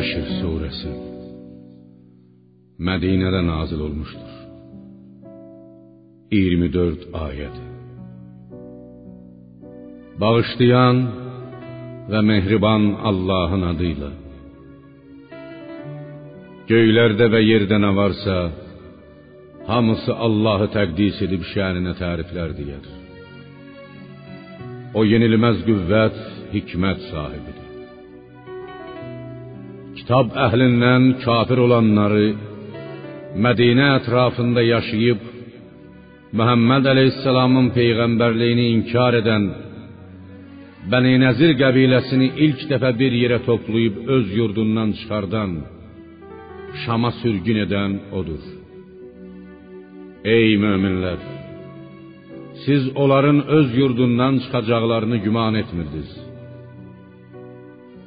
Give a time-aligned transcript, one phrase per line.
[0.00, 0.90] Həşr surəsi
[2.88, 4.36] Mədinədə nazil olmuşdur.
[6.36, 7.58] 24 ayət.
[10.22, 11.02] Bağışlayan
[12.14, 14.10] və mehriban Allahın adıyla.
[16.72, 18.40] Göylərdə və yerdə nə varsa,
[19.68, 22.92] hamısı Allahı təqdis edib şəninə təriflər deyər.
[24.96, 26.22] O yenilməz qüvvət,
[26.56, 27.59] hikmət sahibidir.
[30.00, 32.28] Kitab əhlindən kafir olanları
[33.44, 35.26] Mədinə ətrafında yaşayıb
[36.40, 39.44] Məhəmməd əleyhissalamın peyğəmbərliyini inkar edən
[40.90, 45.52] Bəni Nəzir qəbiləsini ilk dəfə bir yerə toplayıb öz yurdundan çıxardan,
[46.82, 48.42] Şama sürgün edən odur.
[50.24, 51.20] Ey möminlər!
[52.64, 56.10] Siz onların öz yurdundan çıxacaqlarını güman etmirdiniz.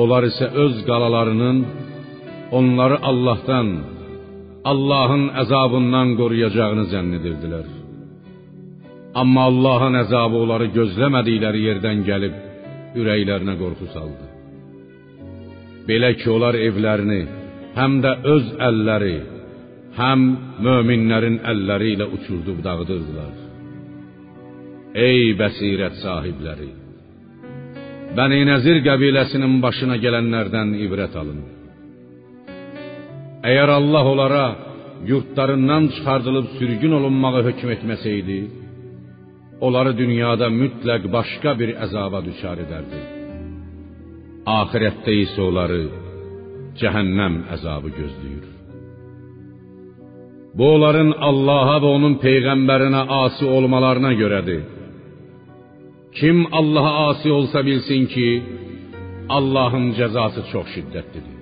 [0.00, 1.58] Onlar isə öz qalalarının
[2.50, 3.68] onları Allahdan,
[4.64, 7.66] Allahın əzabından qoruyacağını zənn edirdilər.
[9.20, 12.34] Amma Allahın əzabı onları gözləmədikləri yerdən gəlib
[13.00, 14.26] ürəklərinə qorxu saldı.
[15.88, 17.22] Belə ki, onlar evlərini
[17.78, 19.16] həm də öz əlləri,
[20.00, 20.22] həm
[20.66, 23.34] möminlərin əlləri ilə uçurdub dağıdırdılar.
[25.06, 26.70] Ey bəsirət sahibləri!
[28.16, 31.42] Bəni Nəzir qəbiləsinin başına gələnlərdən ibrət alın.
[33.46, 34.46] Əgər Allah onlara
[35.10, 38.38] yurtlarından çıxardılıb sürgün olunmağı hökm etməsəydi,
[39.66, 43.00] onları dünyada mütləq başqa bir əzaba düçar edərdi.
[44.60, 45.82] Axirətdə isə onları
[46.80, 48.44] cəhənnəm əzabı gözləyir.
[50.56, 54.62] Bu onların Allaha və onun peyğəmbərinə asi olmalarına görədir.
[56.18, 58.28] Kim Allaha asi olsa bilsin ki,
[59.38, 61.35] Allahın cəzası çox şiddətlidir.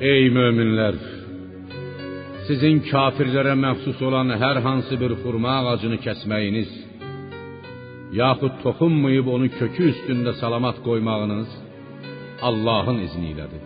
[0.00, 0.96] Ey möminlər,
[2.46, 6.70] sizin kafirlərə məxsus olan hər hansı bir xurma ağacını kəsməyiniz
[8.16, 11.50] yaxud toxunmayıb onu kökü üstündə salamat qoymağınız
[12.48, 13.62] Allahın izni ilədir.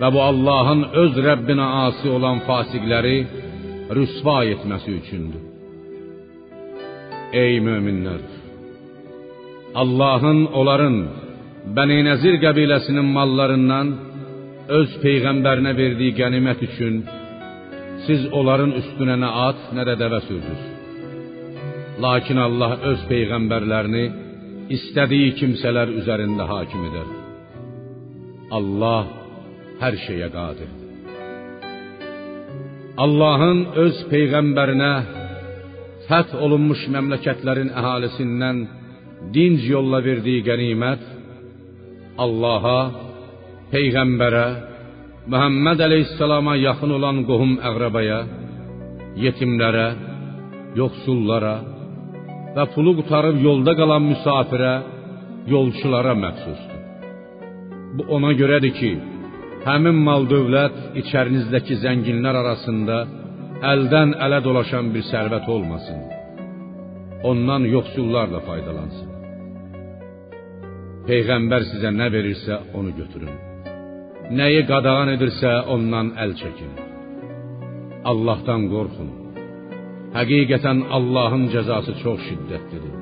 [0.00, 3.16] Və bu Allahın öz Rəbbinə asi olan fasiqləri
[3.96, 5.42] rüsva etməsi üçündür.
[7.44, 8.22] Ey möminlər!
[9.82, 10.96] Allahın onların
[11.76, 13.88] Bəni Nəzir qəbiləsinin mallarından
[14.78, 17.00] öz peyğəmbərinə verdiyi qənimət üçün
[18.06, 20.66] siz onların üstünə nə at, nə də dəvə sürdünüz.
[22.04, 24.04] Lakin Allah öz peyğəmbərlərini
[24.76, 27.08] istədiyi kimsələr üzərində hakim edər.
[28.58, 29.10] Allah
[29.82, 30.76] hər şeyə qadirdir.
[33.04, 34.92] Allahın öz peyğəmbərinə
[36.08, 38.58] fəth olunmuş məmləkətlərin əhalisindən
[39.34, 41.06] dinc yolla verdiyi qənimət
[42.20, 43.09] Allaha,
[43.72, 44.46] peyğəmbərə,
[45.30, 48.20] Məhəmməd əleyhissalama yaxın olan qohum əqrəbaya,
[49.24, 49.88] yetimlərə,
[50.80, 51.56] yoxsullara
[52.56, 54.72] və pulu qutarıb yolda qalan müsafirə,
[55.52, 56.78] yolçulara məxsusdur.
[57.96, 58.90] Bu ona görədir ki,
[59.66, 62.96] həmin mal dövlət içərinizdəki zənginlər arasında
[63.72, 66.00] əldən ələ dolaşan bir sərvət olmasın.
[67.30, 69.08] Ondan yoxsullar da faydalansın.
[71.06, 73.49] Peyğəmbər sizə nə verirsə onu götürün.
[74.38, 76.72] Nəyi qadağan edirsə ondan əl çəkin.
[78.10, 79.08] Allahdan qorxun.
[80.16, 82.94] Həqiqətən Allahın cəzası çox şiddətlidir.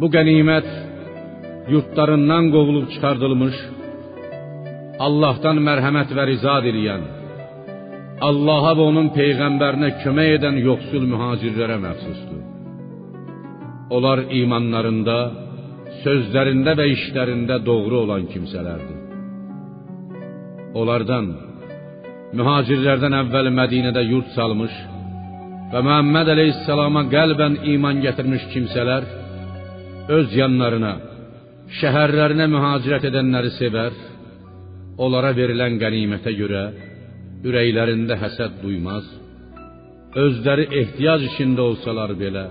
[0.00, 0.68] Bu qənimət
[1.72, 3.56] yurtlarından qovulub çıxardılmış,
[5.06, 7.08] Allahdan mərhəmət və riza diləyən,
[8.28, 12.44] Allaha və onun peyğəmbərinə kömək edən yoxsul mühacirlərə məxsusdur.
[13.96, 15.18] Onlar imanlarında,
[16.04, 19.05] sözlərində və işlərində doğru olan kimsələrdir.
[20.76, 21.26] Onlardan
[22.36, 24.74] mühacirlərdən əvvəl Mədinədə yurt salmış
[25.72, 29.06] və Məhəmməd əleyhissalama qəlbən iman gətirmiş kimsələr
[30.16, 30.92] öz yanlarına,
[31.80, 33.94] şəhərlərinə mühacirət edənləri sevər,
[35.02, 36.64] onlara verilən qənimətə görə
[37.46, 39.08] ürəklərində həsəd duymaz,
[40.24, 42.46] özləri ehtiyac içində olsalar belə,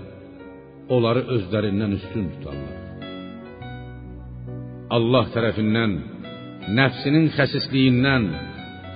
[0.92, 2.74] onları özlərindən üstün tutarlar.
[4.96, 5.96] Allah tərəfindən
[6.74, 8.24] nəfsinin xəsisliyindən,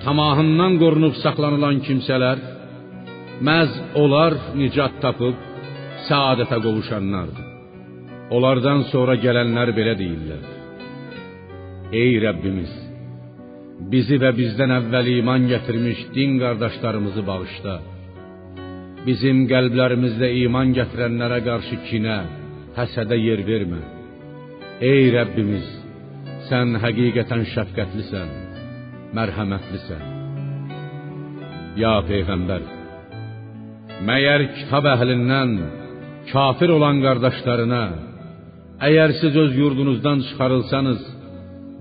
[0.04, 2.38] tamahından qorunub saxlanılan kimsələr
[3.46, 3.72] məhz
[4.02, 5.36] onlar nicat tapıb
[6.08, 7.46] səadətə qovuşanlardır.
[8.34, 10.42] Onlardan sonra gələnlər belə deyirlər:
[12.00, 12.72] Ey Rəbbimiz,
[13.92, 17.76] bizi və bizdən əvvəl iman gətirmiş din qardaşlarımızı bağışla.
[19.06, 22.18] Bizim qəlblərimizdə iman gətirənlərə qarşı kinə,
[22.78, 23.80] həsədə yer vermə.
[24.90, 25.79] Ey Rəbbimiz,
[26.50, 28.30] sən həqiqətən şəfqətlisən,
[29.16, 30.02] mərhəmətlisən.
[31.78, 32.64] Ya peyğəmbər,
[34.08, 35.54] məyər kitab əhlindən
[36.32, 37.84] kafir olan qardaşlarına,
[38.88, 41.00] əgər siz öz yurdunuzdan çıxarılsanız,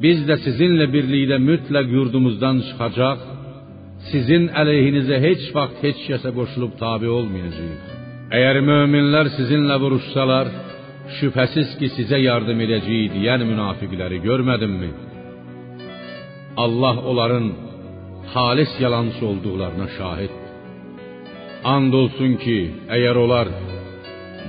[0.03, 3.25] biz də sizinlə birlikdə mütləq yurdumuzdan çıxacaq,
[4.11, 7.95] sizin əleyhinizə heç vaxt heç kəsə qoşulub tabe olmayacağıq.
[8.37, 10.47] Əgər möminlər sizinlə vuruşsalar,
[11.17, 14.89] şübhəsiz ki sizə yardım edəcəyik deyən münafiqləri görmədinmi?
[16.63, 17.47] Allah onların
[18.33, 20.47] halis yalançı olduqlarına şahiddir.
[21.73, 22.57] And olsun ki,
[22.95, 23.47] əgər onlar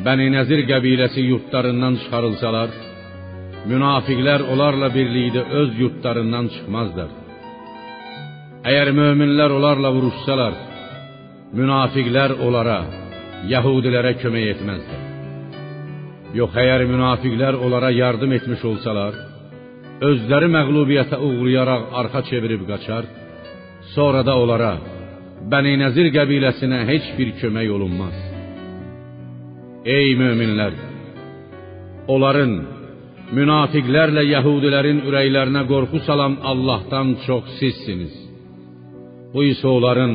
[0.05, 2.71] Bəni Nəzir qəbiləsi yurtlarından çıxarılsalar,
[3.71, 7.11] münafiqlər onlarla birlikdə öz yurtlarından çıxmazlar.
[8.71, 10.57] Əgər möminlər onlarla vuruşsalar,
[11.59, 12.81] münafiqlər onlara,
[13.53, 15.10] Yahudilərə kömək etməzlər.
[16.39, 19.17] Yox, əgər münafiqlər onlara yardım etmiş olsalar,
[20.09, 23.09] özləri məğlubiyyətə uğrayaraq arxa çevirib qaçar,
[23.95, 24.75] sonra da onlara,
[25.51, 28.17] Bəni Nəzir qəbiləsinə heç bir kömək olunmaz.
[29.97, 30.77] Ey möminlər!
[32.15, 32.55] Onların,
[33.39, 38.15] münafiqlərlə Yahudilərin ürəklərinə qorxu salan Allahdan çox sizsiniz.
[39.35, 40.15] Bu isə onların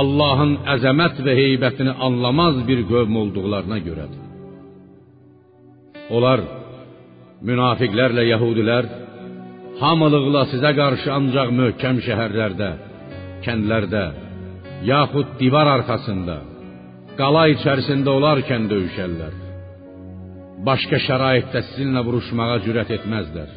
[0.00, 4.29] Allahın əzəmət və heybətini anlamaz bir qövm olduqlarına görədir.
[6.10, 6.42] Onlar
[7.46, 8.88] münafiqlərlə yəhudilər
[9.80, 12.70] hamılıqla sizə qarşı ancaq möhkəm şəhərlərdə,
[13.44, 14.04] kəndlərdə,
[14.90, 16.36] yaxud divar arxasında,
[17.20, 19.38] qala içərisində olarkən döyüşərlər.
[20.68, 23.50] Başqa şəraitdə sizinlə vuruşmağa cürət etməzlər.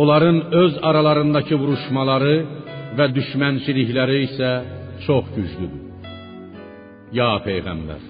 [0.00, 2.34] Onların öz aralarındakı vuruşmaları
[2.98, 4.50] və düşmənçilikləri isə
[5.06, 5.82] çox güclüdür.
[7.14, 8.02] Ya peyğəmbər,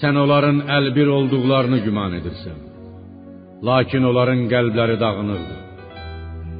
[0.00, 2.58] sən onların əlbir olduqlarını güman edirsən.
[3.68, 5.60] Lakin onların qəlbləri dağınıqdır.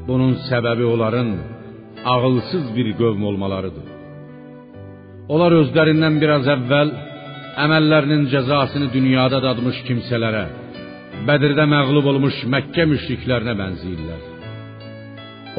[0.08, 1.30] Bunun səbəbi onların
[2.12, 3.86] ağılsız bir qövm olmalarıdır.
[5.32, 6.92] Onlar özlərindən biraz əvvəl
[7.64, 10.44] əməllərinin cəzasını dünyada dadmış kimsələrə,
[11.26, 14.24] Bədirdə məğlub olmuş Məkkə müşriklərinə bənzəyirlər.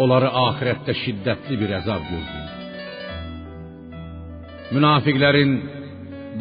[0.03, 2.53] Onları axirətdə şiddətli bir əzab gözləyir.
[4.75, 5.51] Münafiqlərin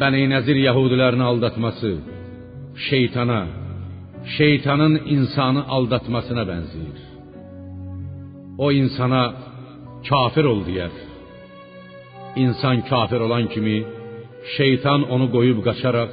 [0.01, 1.91] Bəni Nəzir yəhudilərini aldatması
[2.87, 3.41] şeytana,
[4.37, 6.99] şeytanın insanı aldatmasına bənzəyir.
[8.65, 9.23] O insana
[10.09, 10.93] kafir ol deyər.
[12.43, 13.77] İnsan kafir olan kimi
[14.57, 16.11] şeytan onu qoyub qaçaraq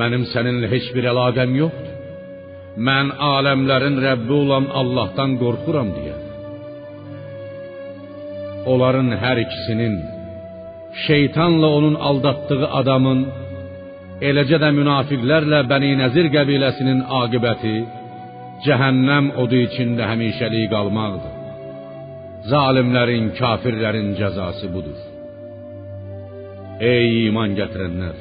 [0.00, 1.90] mənim səninlə heç bir əlaqəm yoxdur.
[2.88, 3.96] Mən aləmlərin
[4.40, 6.22] olan Allahdan qorxuram deyər.
[8.72, 9.94] Onların hər ikisinin
[11.06, 13.20] şeytanla onun aldatdığı adamın
[14.28, 17.76] eləcə də münafiqlərlə Bəni Nəzir qəbiləsinin aqibəti
[18.64, 21.32] cəhənnəm odu içində həmişəlik qalmaqdır.
[22.52, 24.98] Zalimlərin, kafirlərin cəzası budur.
[26.92, 28.16] Ey iman gətirənlər!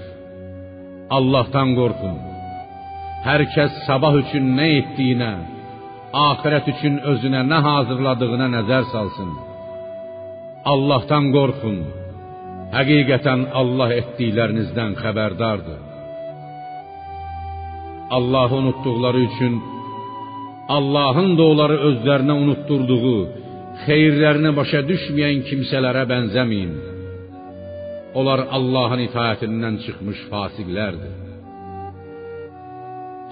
[1.18, 2.18] Allahdan qorxun.
[3.26, 5.32] Hər kəs sabah üçün nə etdiyinə,
[6.28, 9.32] axirət üçün özünə nə hazırladığına nəzər salsın.
[10.74, 11.78] Allahdan qorxun.
[12.72, 15.80] Həqiqətən Allah etdiklərinizdən xəbərdardır.
[18.18, 19.58] Allahı unutduqları üçün
[20.78, 23.18] Allahın da onları özlərinə unutturduğu,
[23.86, 26.74] xeyirlərini başa düşməyən kimsələrə bənzəməyin.
[28.20, 31.14] Onlar Allahın itaətindən çıxmış fasiqlərdir.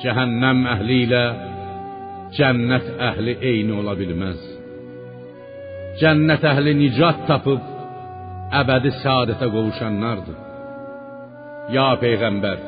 [0.03, 1.25] Cəhənnəm əhli ilə
[2.37, 4.39] cənnət əhli eyni ola bilməz.
[5.99, 7.78] Cənnət əhli nicat tapıb
[8.57, 10.37] əbədi səadətə qovuşanlardır.
[11.75, 12.59] Ya peyğəmbər,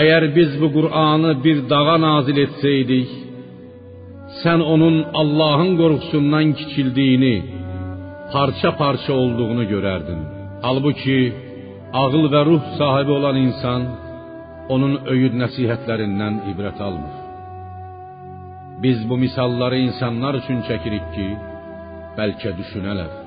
[0.00, 3.10] əgər biz bu Qur'anı bir dağa nazil etsəydik,
[4.42, 7.36] sən onun Allahın qorxusundan kiçildiyini,
[8.32, 10.20] parça-parça olduğunu görərdin.
[10.66, 11.20] Halbuki
[12.02, 13.82] ağıl və ruh sahibi olan insan
[14.74, 17.16] onun öyüd nəsihətlərindən ibrət almır.
[18.82, 21.28] Biz bu misalları insanlar üçün çəkirik ki,
[22.18, 23.21] bəlkə düşünələr.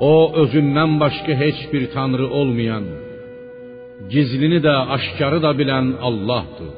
[0.00, 2.84] O özündən başqa heç bir tanrı olmayan,
[4.12, 6.76] gizlini də, aşkarı da bilən Allahdır.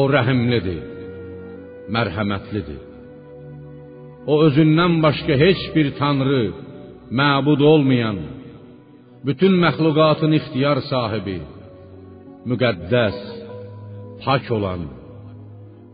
[0.00, 0.82] O rəhimlidir,
[1.94, 2.82] mərhəmətlidir.
[4.32, 6.44] O özündən başqa heç bir tanrı,
[7.20, 8.18] məbud olmayan,
[9.26, 11.38] bütün məxluqatın ixtiyar sahibi,
[12.50, 13.18] müqəddəs,
[14.24, 14.84] pak olan,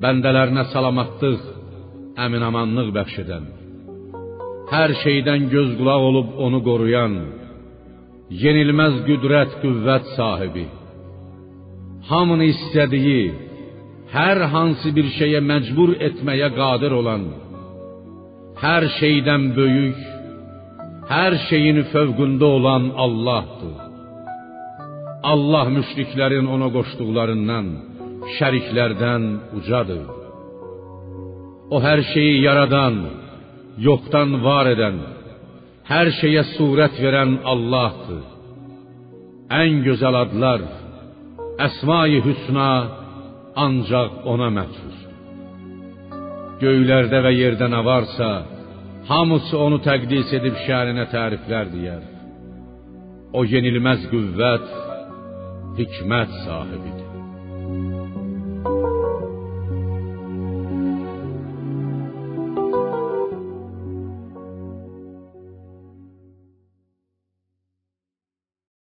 [0.02, 1.42] bəndələrinə salamatlıq,
[2.26, 3.44] əminamanlıq bəxş edən,
[4.72, 7.14] hər şeydən göz qulaq olub onu qoruyan,
[8.42, 10.66] yenilməz qüdrət, qüvvət sahibi,
[12.10, 13.24] hamını istədiyi,
[14.14, 17.26] hər hansı bir şeyə məcbur etməyə qadir olan,
[18.62, 20.00] hər şeydən böyük,
[21.10, 23.76] hər şeyin fövqündə olan Allahdır.
[25.32, 27.66] Allah müşriklərin ona qoşduqlarından,
[28.36, 29.24] şəriklərdən
[29.58, 30.06] ucadır.
[31.74, 32.96] O hər şeyi yaradan,
[33.78, 34.98] yoxdan var edən,
[35.90, 38.24] hər şeyə surət verən Allahdır.
[39.60, 40.62] Ən gözəl adlar,
[41.66, 42.70] əsma-i hüsna
[43.64, 44.98] ancaq ona məxsus.
[46.62, 48.30] Göylərdə və yerdə nə varsa,
[49.10, 52.02] hamısı onu təqdis edib şəninə təriflər deyər.
[53.32, 54.66] O yenilməz qüvvət,
[55.78, 57.09] hikmət sahibidir.